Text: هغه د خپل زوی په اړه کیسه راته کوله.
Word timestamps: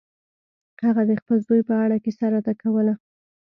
هغه 0.85 1.01
د 1.09 1.11
خپل 1.19 1.37
زوی 1.47 1.61
په 1.69 1.75
اړه 1.83 1.97
کیسه 2.03 2.25
راته 2.33 2.53
کوله. 2.61 2.93